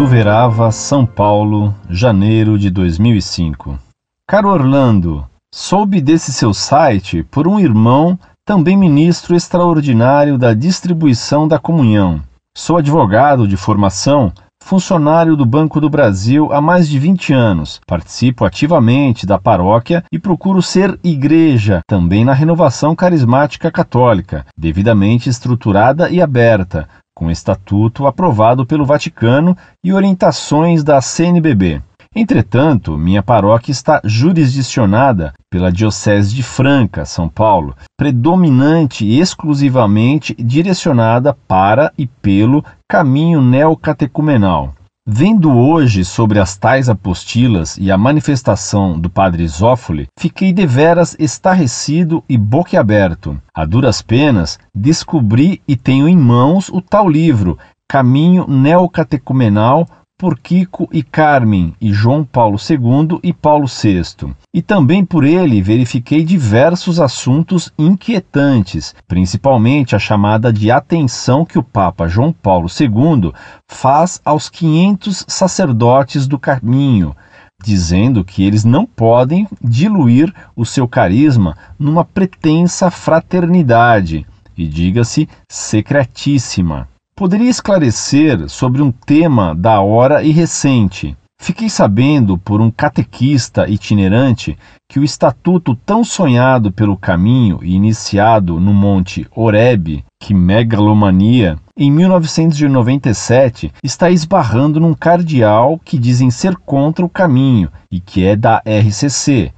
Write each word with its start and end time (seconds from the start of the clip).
Ituverava, 0.00 0.72
São 0.72 1.04
Paulo, 1.04 1.74
janeiro 1.90 2.58
de 2.58 2.70
2005. 2.70 3.78
Caro 4.26 4.48
Orlando, 4.48 5.26
soube 5.54 6.00
desse 6.00 6.32
seu 6.32 6.54
site 6.54 7.22
por 7.24 7.46
um 7.46 7.60
irmão, 7.60 8.18
também 8.42 8.78
ministro 8.78 9.36
extraordinário 9.36 10.38
da 10.38 10.54
distribuição 10.54 11.46
da 11.46 11.58
comunhão. 11.58 12.22
Sou 12.56 12.78
advogado 12.78 13.46
de 13.46 13.58
formação, 13.58 14.32
funcionário 14.70 15.34
do 15.34 15.44
Banco 15.44 15.80
do 15.80 15.90
Brasil 15.90 16.52
há 16.52 16.60
mais 16.60 16.88
de 16.88 16.96
20 16.96 17.32
anos. 17.32 17.80
Participo 17.84 18.44
ativamente 18.44 19.26
da 19.26 19.36
paróquia 19.36 20.04
e 20.12 20.16
procuro 20.16 20.62
ser 20.62 20.96
igreja 21.02 21.80
também 21.88 22.24
na 22.24 22.32
renovação 22.32 22.94
carismática 22.94 23.68
católica, 23.68 24.46
devidamente 24.56 25.28
estruturada 25.28 26.08
e 26.08 26.22
aberta, 26.22 26.88
com 27.12 27.28
estatuto 27.28 28.06
aprovado 28.06 28.64
pelo 28.64 28.84
Vaticano 28.86 29.56
e 29.82 29.92
orientações 29.92 30.84
da 30.84 31.00
CNBB. 31.00 31.82
Entretanto, 32.14 32.98
minha 32.98 33.22
paróquia 33.22 33.70
está 33.70 34.00
jurisdicionada 34.04 35.32
pela 35.48 35.70
Diocese 35.70 36.34
de 36.34 36.42
Franca, 36.42 37.04
São 37.04 37.28
Paulo, 37.28 37.76
predominante 37.96 39.04
e 39.04 39.20
exclusivamente 39.20 40.34
direcionada 40.34 41.32
para 41.46 41.92
e 41.96 42.08
pelo 42.08 42.64
caminho 42.88 43.40
neocatecumenal. 43.40 44.74
Vendo 45.06 45.56
hoje 45.56 46.04
sobre 46.04 46.40
as 46.40 46.56
tais 46.56 46.88
apostilas 46.88 47.76
e 47.78 47.92
a 47.92 47.96
manifestação 47.96 48.98
do 48.98 49.08
padre 49.08 49.46
Zófoli, 49.46 50.08
fiquei 50.18 50.52
deveras 50.52 51.16
estarrecido 51.18 52.24
e 52.28 52.36
boquiaberto. 52.36 53.40
A 53.54 53.64
duras 53.64 54.02
penas, 54.02 54.58
descobri 54.74 55.62
e 55.66 55.76
tenho 55.76 56.08
em 56.08 56.16
mãos 56.16 56.68
o 56.68 56.80
tal 56.80 57.08
livro, 57.08 57.56
Caminho 57.88 58.46
Neocatecumenal, 58.48 59.86
por 60.20 60.38
Kiko 60.38 60.86
e 60.92 61.02
Carmen 61.02 61.74
e 61.80 61.94
João 61.94 62.22
Paulo 62.22 62.58
II 62.58 63.18
e 63.22 63.32
Paulo 63.32 63.66
VI. 63.66 64.34
E 64.52 64.60
também 64.60 65.02
por 65.02 65.24
ele 65.24 65.62
verifiquei 65.62 66.22
diversos 66.22 67.00
assuntos 67.00 67.72
inquietantes, 67.78 68.94
principalmente 69.08 69.96
a 69.96 69.98
chamada 69.98 70.52
de 70.52 70.70
atenção 70.70 71.46
que 71.46 71.58
o 71.58 71.62
Papa 71.62 72.06
João 72.06 72.34
Paulo 72.34 72.68
II 72.68 73.32
faz 73.66 74.20
aos 74.22 74.50
500 74.50 75.24
sacerdotes 75.26 76.26
do 76.26 76.38
caminho, 76.38 77.16
dizendo 77.64 78.22
que 78.22 78.44
eles 78.44 78.62
não 78.62 78.84
podem 78.84 79.48
diluir 79.64 80.34
o 80.54 80.66
seu 80.66 80.86
carisma 80.86 81.56
numa 81.78 82.04
pretensa 82.04 82.90
fraternidade, 82.90 84.26
e 84.54 84.66
diga-se 84.66 85.26
secretíssima 85.48 86.89
poderia 87.20 87.50
esclarecer 87.50 88.48
sobre 88.48 88.80
um 88.80 88.90
tema 88.90 89.54
da 89.54 89.78
hora 89.82 90.22
e 90.22 90.30
recente. 90.30 91.14
Fiquei 91.38 91.68
sabendo 91.68 92.38
por 92.38 92.62
um 92.62 92.70
catequista 92.70 93.68
itinerante 93.68 94.56
que 94.88 94.98
o 94.98 95.04
estatuto 95.04 95.74
tão 95.74 96.02
sonhado 96.02 96.72
pelo 96.72 96.96
caminho 96.96 97.58
e 97.62 97.74
iniciado 97.74 98.58
no 98.58 98.72
Monte 98.72 99.26
Oreb, 99.36 100.02
que 100.18 100.32
megalomania, 100.32 101.58
em 101.76 101.90
1997 101.90 103.70
está 103.84 104.10
esbarrando 104.10 104.80
num 104.80 104.94
cardeal 104.94 105.78
que 105.84 105.98
dizem 105.98 106.30
ser 106.30 106.56
contra 106.56 107.04
o 107.04 107.08
caminho 107.08 107.70
e 107.92 108.00
que 108.00 108.24
é 108.24 108.34
da 108.34 108.62
RCC. 108.64 109.52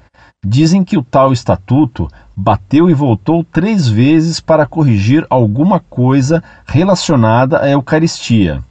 Dizem 0.45 0.83
que 0.83 0.99
o 0.99 1.05
tal 1.05 1.33
estatuto 1.33 2.09
bateu 2.37 2.91
e 2.91 2.95
voltou 2.95 3.45
três 3.45 3.89
vezes 3.89 4.41
para 4.41 4.67
corrigir 4.67 5.25
alguma 5.31 5.79
coisa 5.79 6.43
relacionada 6.67 7.61
à 7.61 7.71
Eucaristia. 7.71 8.63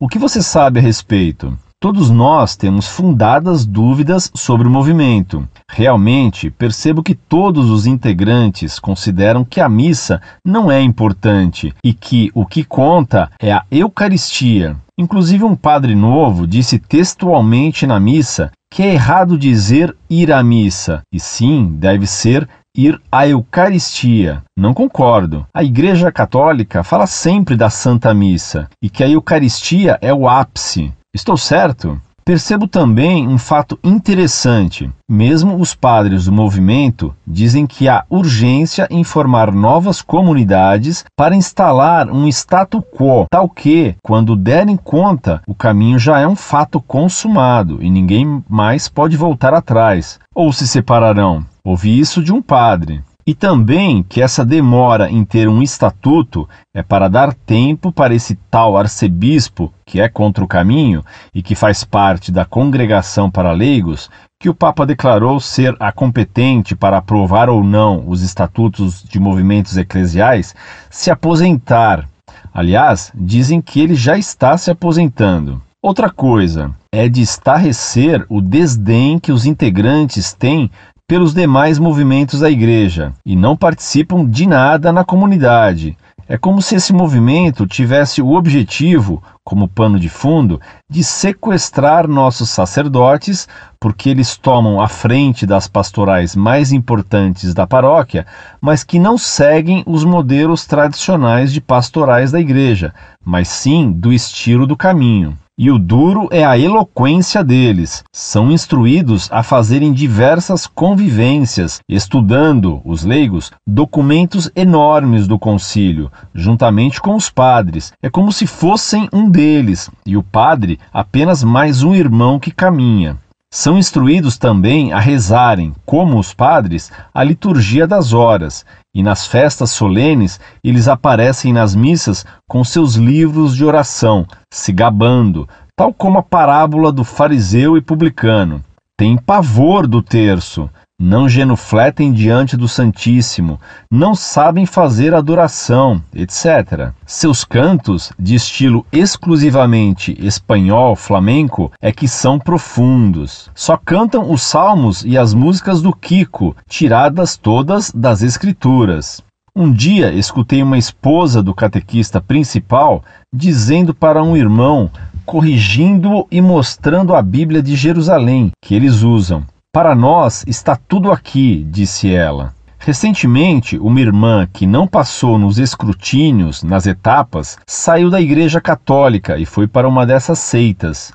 O 0.00 0.08
que 0.08 0.18
você 0.18 0.40
sabe 0.40 0.80
a 0.80 0.82
respeito? 0.82 1.56
Todos 1.80 2.10
nós 2.10 2.56
temos 2.56 2.88
fundadas 2.88 3.64
dúvidas 3.64 4.32
sobre 4.34 4.66
o 4.66 4.70
movimento. 4.70 5.48
Realmente, 5.70 6.50
percebo 6.50 7.04
que 7.04 7.14
todos 7.14 7.70
os 7.70 7.86
integrantes 7.86 8.80
consideram 8.80 9.44
que 9.44 9.60
a 9.60 9.68
missa 9.68 10.20
não 10.44 10.72
é 10.72 10.82
importante 10.82 11.72
e 11.84 11.94
que 11.94 12.32
o 12.34 12.44
que 12.44 12.64
conta 12.64 13.30
é 13.38 13.52
a 13.52 13.64
Eucaristia. 13.70 14.76
Inclusive, 14.98 15.44
um 15.44 15.54
padre 15.54 15.94
novo 15.94 16.48
disse 16.48 16.80
textualmente 16.80 17.86
na 17.86 18.00
missa 18.00 18.50
que 18.68 18.82
é 18.82 18.94
errado 18.94 19.38
dizer 19.38 19.96
ir 20.10 20.32
à 20.32 20.42
missa, 20.42 21.02
e 21.12 21.20
sim 21.20 21.76
deve 21.78 22.08
ser 22.08 22.48
ir 22.76 23.00
à 23.10 23.26
Eucaristia. 23.28 24.42
Não 24.56 24.74
concordo. 24.74 25.46
A 25.54 25.62
Igreja 25.62 26.10
Católica 26.10 26.82
fala 26.82 27.06
sempre 27.06 27.56
da 27.56 27.70
Santa 27.70 28.12
Missa 28.12 28.68
e 28.82 28.90
que 28.90 29.04
a 29.04 29.08
Eucaristia 29.08 29.96
é 30.02 30.12
o 30.12 30.28
ápice. 30.28 30.92
Estou 31.18 31.36
certo? 31.36 32.00
Percebo 32.24 32.68
também 32.68 33.26
um 33.26 33.38
fato 33.38 33.76
interessante. 33.82 34.88
Mesmo 35.10 35.56
os 35.56 35.74
padres 35.74 36.26
do 36.26 36.32
movimento 36.32 37.12
dizem 37.26 37.66
que 37.66 37.88
há 37.88 38.04
urgência 38.08 38.86
em 38.88 39.02
formar 39.02 39.50
novas 39.50 40.00
comunidades 40.00 41.04
para 41.16 41.34
instalar 41.34 42.08
um 42.08 42.28
status 42.28 42.84
quo, 42.96 43.26
tal 43.28 43.48
que, 43.48 43.96
quando 44.00 44.36
derem 44.36 44.76
conta, 44.76 45.42
o 45.44 45.56
caminho 45.56 45.98
já 45.98 46.20
é 46.20 46.28
um 46.28 46.36
fato 46.36 46.80
consumado 46.80 47.82
e 47.82 47.90
ninguém 47.90 48.40
mais 48.48 48.88
pode 48.88 49.16
voltar 49.16 49.52
atrás. 49.52 50.20
Ou 50.32 50.52
se 50.52 50.68
separarão. 50.68 51.44
Ouvi 51.64 51.98
isso 51.98 52.22
de 52.22 52.32
um 52.32 52.40
padre. 52.40 53.02
E 53.28 53.34
também 53.34 54.02
que 54.02 54.22
essa 54.22 54.42
demora 54.42 55.10
em 55.10 55.22
ter 55.22 55.50
um 55.50 55.60
estatuto 55.60 56.48
é 56.74 56.82
para 56.82 57.08
dar 57.08 57.34
tempo 57.34 57.92
para 57.92 58.14
esse 58.14 58.34
tal 58.50 58.74
arcebispo, 58.74 59.70
que 59.84 60.00
é 60.00 60.08
contra 60.08 60.42
o 60.42 60.48
caminho 60.48 61.04
e 61.34 61.42
que 61.42 61.54
faz 61.54 61.84
parte 61.84 62.32
da 62.32 62.46
congregação 62.46 63.30
para 63.30 63.52
leigos, 63.52 64.08
que 64.40 64.48
o 64.48 64.54
Papa 64.54 64.86
declarou 64.86 65.38
ser 65.40 65.76
a 65.78 65.92
competente 65.92 66.74
para 66.74 66.96
aprovar 66.96 67.50
ou 67.50 67.62
não 67.62 68.02
os 68.08 68.22
estatutos 68.22 69.02
de 69.02 69.20
movimentos 69.20 69.76
eclesiais, 69.76 70.54
se 70.88 71.10
aposentar. 71.10 72.08
Aliás, 72.50 73.12
dizem 73.14 73.60
que 73.60 73.78
ele 73.78 73.94
já 73.94 74.16
está 74.16 74.56
se 74.56 74.70
aposentando. 74.70 75.60
Outra 75.82 76.08
coisa 76.08 76.74
é 76.90 77.10
de 77.10 77.20
estarrecer 77.20 78.24
o 78.30 78.40
desdém 78.40 79.18
que 79.18 79.32
os 79.32 79.44
integrantes 79.44 80.32
têm 80.32 80.70
pelos 81.08 81.32
demais 81.32 81.78
movimentos 81.78 82.40
da 82.40 82.50
igreja 82.50 83.14
e 83.24 83.34
não 83.34 83.56
participam 83.56 84.26
de 84.26 84.46
nada 84.46 84.92
na 84.92 85.02
comunidade. 85.02 85.96
É 86.28 86.36
como 86.36 86.60
se 86.60 86.74
esse 86.74 86.92
movimento 86.92 87.66
tivesse 87.66 88.20
o 88.20 88.34
objetivo, 88.34 89.22
como 89.42 89.66
pano 89.66 89.98
de 89.98 90.10
fundo, 90.10 90.60
de 90.86 91.02
sequestrar 91.02 92.06
nossos 92.06 92.50
sacerdotes, 92.50 93.48
porque 93.80 94.10
eles 94.10 94.36
tomam 94.36 94.82
a 94.82 94.88
frente 94.88 95.46
das 95.46 95.66
pastorais 95.66 96.36
mais 96.36 96.70
importantes 96.70 97.54
da 97.54 97.66
paróquia, 97.66 98.26
mas 98.60 98.84
que 98.84 98.98
não 98.98 99.16
seguem 99.16 99.82
os 99.86 100.04
modelos 100.04 100.66
tradicionais 100.66 101.50
de 101.50 101.62
pastorais 101.62 102.30
da 102.30 102.38
igreja, 102.38 102.92
mas 103.24 103.48
sim 103.48 103.90
do 103.90 104.12
estilo 104.12 104.66
do 104.66 104.76
caminho. 104.76 105.38
E 105.60 105.72
o 105.72 105.78
duro 105.78 106.28
é 106.30 106.44
a 106.44 106.56
eloquência 106.56 107.42
deles. 107.42 108.04
São 108.12 108.52
instruídos 108.52 109.28
a 109.32 109.42
fazerem 109.42 109.92
diversas 109.92 110.68
convivências, 110.68 111.80
estudando, 111.88 112.80
os 112.84 113.02
leigos, 113.02 113.50
documentos 113.66 114.48
enormes 114.54 115.26
do 115.26 115.36
concílio, 115.36 116.12
juntamente 116.32 117.00
com 117.00 117.16
os 117.16 117.28
padres. 117.28 117.92
É 118.00 118.08
como 118.08 118.30
se 118.30 118.46
fossem 118.46 119.08
um 119.12 119.28
deles, 119.28 119.90
e 120.06 120.16
o 120.16 120.22
padre 120.22 120.78
apenas 120.92 121.42
mais 121.42 121.82
um 121.82 121.92
irmão 121.92 122.38
que 122.38 122.52
caminha. 122.52 123.16
São 123.50 123.78
instruídos 123.78 124.36
também 124.36 124.92
a 124.92 125.00
rezarem, 125.00 125.74
como 125.86 126.18
os 126.18 126.34
padres, 126.34 126.92
a 127.14 127.24
liturgia 127.24 127.86
das 127.86 128.12
horas, 128.12 128.64
e 128.94 129.02
nas 129.02 129.26
festas 129.26 129.70
solenes 129.70 130.38
eles 130.62 130.86
aparecem 130.86 131.50
nas 131.50 131.74
missas 131.74 132.26
com 132.46 132.62
seus 132.62 132.96
livros 132.96 133.56
de 133.56 133.64
oração, 133.64 134.26
se 134.52 134.70
gabando, 134.70 135.48
tal 135.74 135.94
como 135.94 136.18
a 136.18 136.22
parábola 136.22 136.92
do 136.92 137.04
fariseu 137.04 137.74
e 137.76 137.80
publicano. 137.80 138.62
Tem 138.98 139.16
pavor 139.16 139.86
do 139.86 140.02
terço, 140.02 140.68
não 141.00 141.28
genufletem 141.28 142.12
diante 142.12 142.56
do 142.56 142.66
Santíssimo, 142.66 143.60
não 143.88 144.16
sabem 144.16 144.66
fazer 144.66 145.14
adoração, 145.14 146.02
etc. 146.12 146.90
Seus 147.06 147.44
cantos, 147.44 148.12
de 148.18 148.34
estilo 148.34 148.84
exclusivamente 148.90 150.16
espanhol 150.18 150.96
flamenco, 150.96 151.70
é 151.80 151.92
que 151.92 152.08
são 152.08 152.36
profundos. 152.36 153.48
Só 153.54 153.76
cantam 153.76 154.28
os 154.28 154.42
salmos 154.42 155.04
e 155.04 155.16
as 155.16 155.32
músicas 155.32 155.80
do 155.80 155.94
Kiko, 155.94 156.56
tiradas 156.68 157.36
todas 157.36 157.92
das 157.92 158.22
Escrituras. 158.22 159.22
Um 159.54 159.72
dia 159.72 160.12
escutei 160.12 160.62
uma 160.62 160.78
esposa 160.78 161.42
do 161.42 161.54
catequista 161.54 162.20
principal 162.20 163.04
dizendo 163.32 163.94
para 163.94 164.22
um 164.22 164.36
irmão, 164.36 164.90
corrigindo-o 165.24 166.26
e 166.30 166.40
mostrando 166.40 167.14
a 167.14 167.22
Bíblia 167.22 167.62
de 167.62 167.76
Jerusalém 167.76 168.50
que 168.60 168.74
eles 168.74 169.02
usam. 169.02 169.44
Para 169.78 169.94
nós 169.94 170.44
está 170.48 170.74
tudo 170.74 171.12
aqui, 171.12 171.64
disse 171.70 172.12
ela. 172.12 172.52
Recentemente, 172.80 173.78
uma 173.78 174.00
irmã 174.00 174.44
que 174.52 174.66
não 174.66 174.88
passou 174.88 175.38
nos 175.38 175.56
escrutínios, 175.56 176.64
nas 176.64 176.84
etapas, 176.84 177.56
saiu 177.64 178.10
da 178.10 178.20
Igreja 178.20 178.60
Católica 178.60 179.38
e 179.38 179.46
foi 179.46 179.68
para 179.68 179.88
uma 179.88 180.04
dessas 180.04 180.40
seitas. 180.40 181.12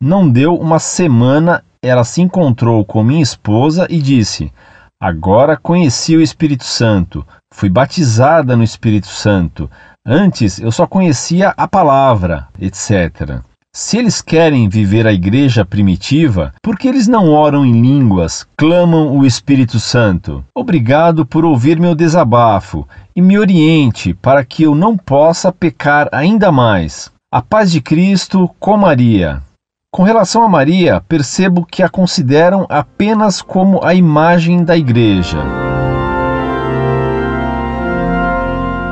Não 0.00 0.30
deu 0.30 0.54
uma 0.54 0.78
semana, 0.78 1.64
ela 1.82 2.04
se 2.04 2.22
encontrou 2.22 2.84
com 2.84 3.02
minha 3.02 3.20
esposa 3.20 3.88
e 3.90 4.00
disse: 4.00 4.52
Agora 5.02 5.56
conheci 5.56 6.16
o 6.16 6.22
Espírito 6.22 6.62
Santo, 6.62 7.26
fui 7.52 7.68
batizada 7.68 8.56
no 8.56 8.62
Espírito 8.62 9.08
Santo. 9.08 9.68
Antes 10.06 10.60
eu 10.60 10.70
só 10.70 10.86
conhecia 10.86 11.52
a 11.56 11.66
palavra, 11.66 12.46
etc. 12.60 13.42
Se 13.76 13.98
eles 13.98 14.22
querem 14.22 14.68
viver 14.68 15.04
a 15.04 15.12
igreja 15.12 15.64
primitiva, 15.64 16.52
por 16.62 16.78
que 16.78 16.86
eles 16.86 17.08
não 17.08 17.32
oram 17.32 17.66
em 17.66 17.72
línguas, 17.72 18.46
clamam 18.56 19.18
o 19.18 19.26
Espírito 19.26 19.80
Santo? 19.80 20.44
Obrigado 20.54 21.26
por 21.26 21.44
ouvir 21.44 21.80
meu 21.80 21.92
desabafo 21.92 22.86
e 23.16 23.20
me 23.20 23.36
oriente 23.36 24.14
para 24.14 24.44
que 24.44 24.62
eu 24.62 24.76
não 24.76 24.96
possa 24.96 25.50
pecar 25.50 26.08
ainda 26.12 26.52
mais. 26.52 27.10
A 27.32 27.42
paz 27.42 27.72
de 27.72 27.80
Cristo 27.80 28.48
com 28.60 28.76
Maria. 28.76 29.42
Com 29.90 30.04
relação 30.04 30.44
a 30.44 30.48
Maria, 30.48 31.02
percebo 31.08 31.66
que 31.66 31.82
a 31.82 31.88
consideram 31.88 32.66
apenas 32.68 33.42
como 33.42 33.80
a 33.82 33.92
imagem 33.92 34.62
da 34.62 34.76
igreja. 34.76 35.63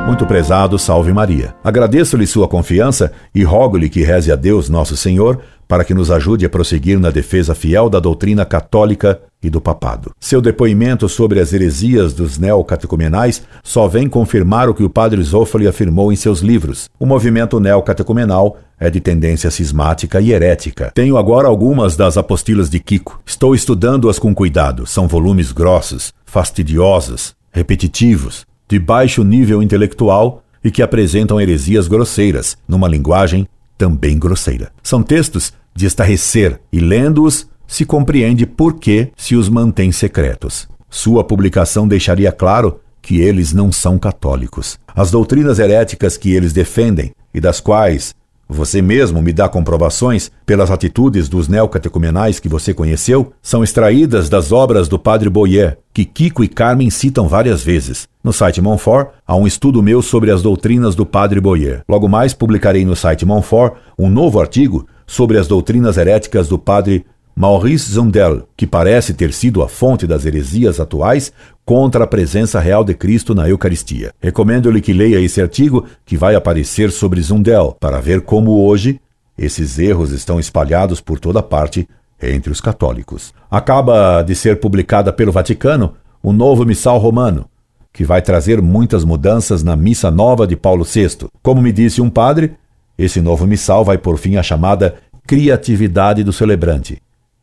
Muito 0.06 0.26
prezado, 0.26 0.78
salve 0.78 1.12
Maria. 1.12 1.54
Agradeço-lhe 1.62 2.26
sua 2.26 2.48
confiança 2.48 3.12
e 3.34 3.44
rogo-lhe 3.44 3.88
que 3.88 4.02
reze 4.02 4.32
a 4.32 4.36
Deus, 4.36 4.68
nosso 4.68 4.96
Senhor, 4.96 5.38
para 5.66 5.84
que 5.84 5.94
nos 5.94 6.10
ajude 6.10 6.44
a 6.44 6.50
prosseguir 6.50 6.98
na 6.98 7.10
defesa 7.10 7.54
fiel 7.54 7.88
da 7.88 8.00
doutrina 8.00 8.44
católica 8.44 9.20
e 9.42 9.48
do 9.48 9.60
papado. 9.60 10.10
Seu 10.20 10.42
depoimento 10.42 11.08
sobre 11.08 11.40
as 11.40 11.52
heresias 11.52 12.12
dos 12.12 12.36
neocatecumenais 12.36 13.42
só 13.62 13.88
vem 13.88 14.08
confirmar 14.08 14.68
o 14.68 14.74
que 14.74 14.82
o 14.82 14.90
padre 14.90 15.22
Zofoli 15.22 15.66
afirmou 15.68 16.12
em 16.12 16.16
seus 16.16 16.40
livros. 16.40 16.90
O 16.98 17.06
movimento 17.06 17.58
neocatecumenal 17.58 18.58
é 18.78 18.90
de 18.90 19.00
tendência 19.00 19.50
cismática 19.50 20.20
e 20.20 20.32
herética. 20.32 20.90
Tenho 20.94 21.16
agora 21.16 21.48
algumas 21.48 21.96
das 21.96 22.18
apostilas 22.18 22.68
de 22.68 22.80
Kiko. 22.80 23.20
Estou 23.24 23.54
estudando-as 23.54 24.18
com 24.18 24.34
cuidado. 24.34 24.84
São 24.84 25.06
volumes 25.08 25.52
grossos, 25.52 26.12
fastidiosos, 26.26 27.34
repetitivos, 27.52 28.44
de 28.72 28.78
baixo 28.78 29.22
nível 29.22 29.62
intelectual 29.62 30.42
e 30.64 30.70
que 30.70 30.80
apresentam 30.80 31.38
heresias 31.38 31.86
grosseiras, 31.86 32.56
numa 32.66 32.88
linguagem 32.88 33.46
também 33.76 34.18
grosseira. 34.18 34.72
São 34.82 35.02
textos 35.02 35.52
de 35.74 35.84
estarrecer 35.84 36.58
e, 36.72 36.80
lendo-os, 36.80 37.46
se 37.66 37.84
compreende 37.84 38.46
por 38.46 38.78
que 38.78 39.12
se 39.14 39.36
os 39.36 39.50
mantém 39.50 39.92
secretos. 39.92 40.66
Sua 40.88 41.22
publicação 41.22 41.86
deixaria 41.86 42.32
claro 42.32 42.80
que 43.02 43.20
eles 43.20 43.52
não 43.52 43.70
são 43.70 43.98
católicos. 43.98 44.78
As 44.96 45.10
doutrinas 45.10 45.58
heréticas 45.58 46.16
que 46.16 46.32
eles 46.32 46.54
defendem 46.54 47.12
e 47.34 47.42
das 47.42 47.60
quais 47.60 48.14
você 48.48 48.82
mesmo 48.82 49.22
me 49.22 49.32
dá 49.32 49.48
comprovações 49.48 50.30
pelas 50.44 50.70
atitudes 50.70 51.28
dos 51.28 51.48
neocatecumenais 51.48 52.38
que 52.38 52.48
você 52.48 52.74
conheceu? 52.74 53.32
São 53.40 53.64
extraídas 53.64 54.28
das 54.28 54.52
obras 54.52 54.88
do 54.88 54.98
padre 54.98 55.30
Boyer, 55.30 55.78
que 55.94 56.04
Kiko 56.04 56.44
e 56.44 56.48
Carmen 56.48 56.90
citam 56.90 57.28
várias 57.28 57.62
vezes. 57.62 58.06
No 58.22 58.32
site 58.32 58.60
Monfort 58.60 59.08
há 59.26 59.34
um 59.34 59.46
estudo 59.46 59.82
meu 59.82 60.02
sobre 60.02 60.30
as 60.30 60.42
doutrinas 60.42 60.94
do 60.94 61.06
padre 61.06 61.40
Boyer. 61.40 61.82
Logo 61.88 62.08
mais 62.08 62.34
publicarei 62.34 62.84
no 62.84 62.94
site 62.94 63.24
Monfort 63.24 63.74
um 63.98 64.10
novo 64.10 64.40
artigo 64.40 64.86
sobre 65.06 65.38
as 65.38 65.46
doutrinas 65.46 65.96
heréticas 65.96 66.48
do 66.48 66.58
padre 66.58 67.06
Maurice 67.34 67.92
Zundel, 67.92 68.46
que 68.56 68.66
parece 68.66 69.14
ter 69.14 69.32
sido 69.32 69.62
a 69.62 69.68
fonte 69.68 70.06
das 70.06 70.26
heresias 70.26 70.78
atuais 70.78 71.32
contra 71.64 72.04
a 72.04 72.06
presença 72.06 72.60
real 72.60 72.84
de 72.84 72.94
Cristo 72.94 73.34
na 73.34 73.48
Eucaristia. 73.48 74.12
Recomendo-lhe 74.20 74.82
que 74.82 74.92
leia 74.92 75.18
esse 75.18 75.40
artigo 75.40 75.86
que 76.04 76.16
vai 76.16 76.34
aparecer 76.34 76.90
sobre 76.90 77.22
Zundel, 77.22 77.76
para 77.80 78.00
ver 78.00 78.20
como 78.20 78.66
hoje 78.66 79.00
esses 79.36 79.78
erros 79.78 80.12
estão 80.12 80.38
espalhados 80.38 81.00
por 81.00 81.18
toda 81.18 81.42
parte 81.42 81.88
entre 82.22 82.52
os 82.52 82.60
católicos. 82.60 83.32
Acaba 83.50 84.22
de 84.22 84.34
ser 84.34 84.60
publicada 84.60 85.12
pelo 85.12 85.32
Vaticano 85.32 85.94
o 86.22 86.32
novo 86.32 86.66
Missal 86.66 86.98
Romano, 86.98 87.46
que 87.92 88.04
vai 88.04 88.20
trazer 88.20 88.60
muitas 88.60 89.04
mudanças 89.04 89.62
na 89.62 89.74
Missa 89.74 90.10
Nova 90.10 90.46
de 90.46 90.54
Paulo 90.54 90.84
VI. 90.84 91.28
Como 91.42 91.62
me 91.62 91.72
disse 91.72 92.00
um 92.00 92.10
padre, 92.10 92.52
esse 92.96 93.20
novo 93.20 93.46
missal 93.46 93.84
vai 93.84 93.98
por 93.98 94.18
fim 94.18 94.36
à 94.36 94.42
chamada 94.42 94.94
criatividade 95.26 96.22
do 96.22 96.32
celebrante 96.32 97.01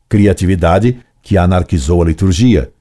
criatividade 0.09 0.97
que 1.21 1.37
anarquizou 1.37 2.01
a 2.01 2.05
liturgia, 2.05 2.71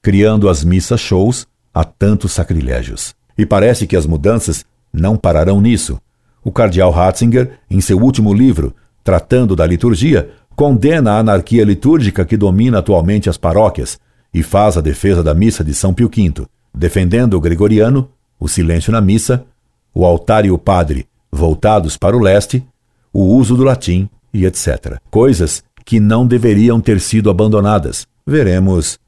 criando 0.00 0.48
as 0.48 0.64
missas-shows 0.64 1.46
a 1.74 1.84
tantos 1.84 2.32
sacrilégios. 2.32 3.14
E 3.36 3.44
parece 3.44 3.86
que 3.86 3.96
as 3.96 4.06
mudanças 4.06 4.64
não 4.92 5.16
pararão 5.16 5.60
nisso. 5.60 6.00
O 6.42 6.52
cardeal 6.52 6.92
Ratzinger, 6.92 7.58
em 7.68 7.80
seu 7.80 7.98
último 7.98 8.32
livro, 8.32 8.74
tratando 9.02 9.56
da 9.56 9.66
liturgia, 9.66 10.30
condena 10.54 11.12
a 11.12 11.18
anarquia 11.18 11.64
litúrgica 11.64 12.24
que 12.24 12.36
domina 12.36 12.78
atualmente 12.78 13.28
as 13.28 13.36
paróquias 13.36 13.98
e 14.32 14.42
faz 14.42 14.76
a 14.76 14.80
defesa 14.80 15.22
da 15.22 15.34
missa 15.34 15.62
de 15.62 15.74
São 15.74 15.92
Pio 15.92 16.08
V, 16.08 16.46
defendendo 16.74 17.34
o 17.34 17.40
gregoriano, 17.40 18.08
o 18.38 18.48
silêncio 18.48 18.92
na 18.92 19.00
missa, 19.00 19.44
o 19.92 20.04
altar 20.04 20.44
e 20.44 20.50
o 20.50 20.58
padre 20.58 21.06
voltados 21.30 21.96
para 21.96 22.16
o 22.16 22.20
leste, 22.20 22.64
o 23.12 23.24
uso 23.24 23.56
do 23.56 23.64
latim 23.64 24.08
e 24.32 24.46
etc. 24.46 24.98
Coisas 25.10 25.62
que 25.86 26.00
não 26.00 26.26
deveriam 26.26 26.80
ter 26.80 27.00
sido 27.00 27.30
abandonadas. 27.30 28.08
Veremos 28.26 28.98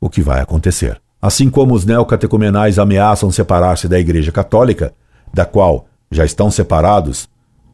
o 0.00 0.10
que 0.10 0.20
vai 0.20 0.40
acontecer. 0.40 1.00
Assim 1.22 1.48
como 1.48 1.74
os 1.74 1.86
neocatecumenais 1.86 2.76
ameaçam 2.76 3.30
separar-se 3.30 3.86
da 3.88 3.98
Igreja 4.00 4.32
Católica, 4.32 4.92
da 5.32 5.46
qual 5.46 5.86
já 6.10 6.24
estão 6.24 6.50
separados 6.50 7.28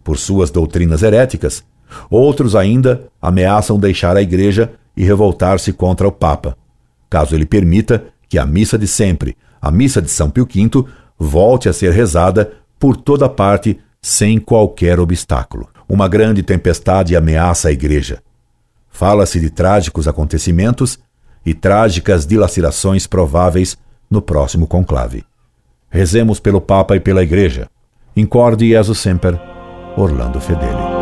por 0.04 0.18
suas 0.18 0.50
doutrinas 0.50 1.02
heréticas, 1.02 1.64
outros 2.10 2.54
ainda 2.54 3.08
ameaçam 3.20 3.78
deixar 3.78 4.14
a 4.16 4.22
Igreja 4.22 4.70
e 4.94 5.04
revoltar-se 5.04 5.72
contra 5.72 6.06
o 6.06 6.12
Papa, 6.12 6.56
caso 7.08 7.34
ele 7.34 7.46
permita 7.46 8.04
que 8.28 8.38
a 8.38 8.44
missa 8.44 8.78
de 8.78 8.86
sempre, 8.86 9.36
a 9.60 9.70
missa 9.70 10.02
de 10.02 10.10
São 10.10 10.28
Pio 10.30 10.46
V, 10.46 10.84
volte 11.18 11.68
a 11.68 11.72
ser 11.72 11.92
rezada 11.92 12.52
por 12.78 12.96
toda 12.96 13.28
parte 13.28 13.80
sem 14.02 14.38
qualquer 14.38 15.00
obstáculo. 15.00 15.68
Uma 15.88 16.06
grande 16.06 16.42
tempestade 16.42 17.16
ameaça 17.16 17.68
a 17.68 17.72
Igreja. 17.72 18.22
Fala-se 18.90 19.40
de 19.40 19.48
trágicos 19.48 20.06
acontecimentos 20.06 20.98
e 21.44 21.54
trágicas 21.54 22.26
dilacerações 22.26 23.06
prováveis 23.06 23.78
no 24.10 24.20
próximo 24.20 24.66
conclave. 24.66 25.24
Rezemos 25.88 26.38
pelo 26.38 26.60
Papa 26.60 26.96
e 26.96 27.00
pela 27.00 27.22
Igreja. 27.22 27.68
Incorde 28.14 28.68
Jesus 28.68 28.98
Semper, 28.98 29.40
Orlando 29.96 30.40
Fedeli. 30.40 30.99